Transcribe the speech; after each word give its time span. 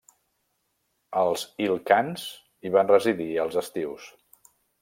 Els 1.23 1.43
Il-khans 1.67 2.25
hi 2.67 2.75
van 2.79 2.93
residir 2.97 3.31
als 3.45 3.63
estius. 3.63 4.13